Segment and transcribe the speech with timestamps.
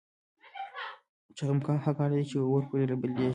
[1.37, 3.27] چخماق هغه کاڼی دی چې اور پرې بلیږي.